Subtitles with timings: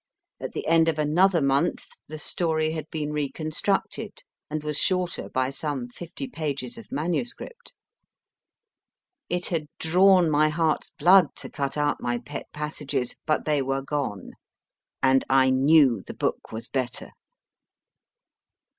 [0.39, 5.51] At the end of another month the story had been reconstructed, and was shorter by
[5.51, 7.71] some fifty pages of manuscript.
[9.29, 13.61] It had drawn my heart s blood to cut out my pet passages, but they
[13.61, 14.31] were gone,
[15.03, 17.11] and I HALL CA1NE knew the book was better.